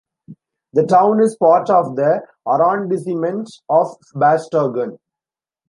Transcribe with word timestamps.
The 0.73 0.81
town 0.87 1.21
is 1.21 1.35
part 1.35 1.69
of 1.69 1.95
the 1.95 2.21
Arrondissement 2.49 3.47
of 3.69 3.95
Bastogne. 4.15 4.97